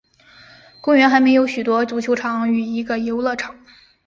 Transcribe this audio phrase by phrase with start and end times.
[0.81, 3.55] 公园还设有许多足球场与一个游乐场。